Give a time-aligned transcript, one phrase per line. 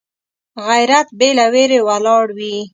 [0.67, 2.55] غیرت بې له ویرې ولاړ وي